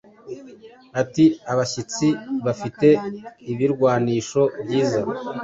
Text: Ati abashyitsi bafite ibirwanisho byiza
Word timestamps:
Ati 1.01 1.25
abashyitsi 1.51 2.07
bafite 2.45 2.87
ibirwanisho 3.51 4.41
byiza 4.63 5.01